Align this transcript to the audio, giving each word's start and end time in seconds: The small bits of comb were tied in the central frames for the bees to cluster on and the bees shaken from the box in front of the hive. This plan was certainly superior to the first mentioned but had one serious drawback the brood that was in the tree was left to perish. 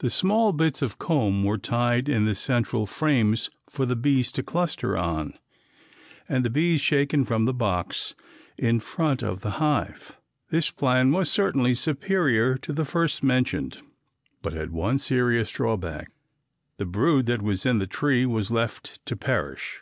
The 0.00 0.10
small 0.10 0.52
bits 0.52 0.82
of 0.82 0.98
comb 0.98 1.42
were 1.42 1.56
tied 1.56 2.06
in 2.06 2.26
the 2.26 2.34
central 2.34 2.84
frames 2.84 3.48
for 3.70 3.86
the 3.86 3.96
bees 3.96 4.30
to 4.32 4.42
cluster 4.42 4.94
on 4.94 5.38
and 6.28 6.44
the 6.44 6.50
bees 6.50 6.82
shaken 6.82 7.24
from 7.24 7.46
the 7.46 7.54
box 7.54 8.14
in 8.58 8.78
front 8.78 9.22
of 9.22 9.40
the 9.40 9.52
hive. 9.52 10.18
This 10.50 10.70
plan 10.70 11.12
was 11.12 11.30
certainly 11.30 11.74
superior 11.74 12.58
to 12.58 12.74
the 12.74 12.84
first 12.84 13.22
mentioned 13.22 13.80
but 14.42 14.52
had 14.52 14.70
one 14.70 14.98
serious 14.98 15.50
drawback 15.50 16.10
the 16.76 16.84
brood 16.84 17.24
that 17.24 17.40
was 17.40 17.64
in 17.64 17.78
the 17.78 17.86
tree 17.86 18.26
was 18.26 18.50
left 18.50 19.00
to 19.06 19.16
perish. 19.16 19.80